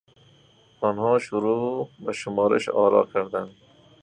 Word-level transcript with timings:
آنها 0.81 1.19
شروع 1.19 1.89
به 2.05 2.11
شمارش 2.13 2.69
آرا 2.69 3.05
کردند. 3.13 3.51